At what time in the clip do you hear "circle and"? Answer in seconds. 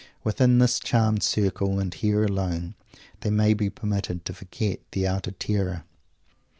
1.21-1.93